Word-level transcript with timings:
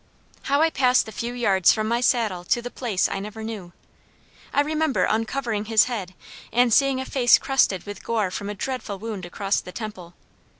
How 0.49 0.63
I 0.63 0.71
passed 0.71 1.05
the 1.05 1.11
few 1.11 1.31
yards 1.31 1.71
from 1.71 1.87
my 1.87 2.01
saddle 2.01 2.43
to 2.45 2.59
the 2.59 2.71
place 2.71 3.07
I 3.07 3.19
never 3.19 3.43
knew. 3.43 3.71
I 4.51 4.61
remember 4.61 5.03
uncovering 5.03 5.65
his 5.65 5.83
head 5.83 6.15
and 6.51 6.73
seeing 6.73 6.99
a 6.99 7.05
face 7.05 7.37
crusted 7.37 7.85
with 7.85 8.03
gore 8.03 8.31
from 8.31 8.49
a 8.49 8.55
dreadful 8.55 8.97
wound 8.97 9.27
across 9.27 9.61
the 9.61 9.71
temple. 9.71 10.15